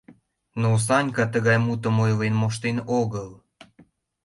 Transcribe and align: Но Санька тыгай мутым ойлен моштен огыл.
Но 0.61 0.69
Санька 0.85 1.23
тыгай 1.33 1.57
мутым 1.65 1.95
ойлен 2.05 2.33
моштен 2.41 2.77
огыл. 2.99 3.29